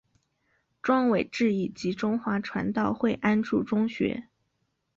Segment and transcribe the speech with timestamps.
[0.81, 4.29] 庄伟忠以及中华传道会安柱中学。